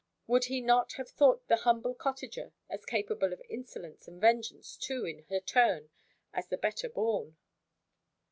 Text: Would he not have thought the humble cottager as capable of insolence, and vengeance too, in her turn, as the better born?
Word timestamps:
Would 0.25 0.45
he 0.45 0.61
not 0.61 0.93
have 0.93 1.07
thought 1.09 1.47
the 1.47 1.57
humble 1.57 1.93
cottager 1.93 2.53
as 2.67 2.87
capable 2.87 3.31
of 3.33 3.41
insolence, 3.47 4.07
and 4.07 4.19
vengeance 4.19 4.75
too, 4.75 5.05
in 5.05 5.25
her 5.29 5.39
turn, 5.39 5.91
as 6.33 6.47
the 6.47 6.57
better 6.57 6.89
born? 6.89 7.37